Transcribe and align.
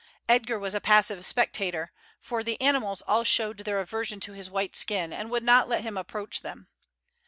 Edgar 0.27 0.57
was 0.57 0.73
a 0.73 0.81
passive 0.81 1.23
spectator, 1.23 1.91
for 2.19 2.43
the 2.43 2.59
animals 2.59 3.03
all 3.03 3.23
showed 3.23 3.59
their 3.59 3.79
aversion 3.79 4.19
to 4.21 4.33
his 4.33 4.49
white 4.49 4.75
skin, 4.75 5.13
and 5.13 5.29
would 5.29 5.43
not 5.43 5.69
let 5.69 5.83
him 5.83 5.95
approach 5.95 6.41
them. 6.41 6.67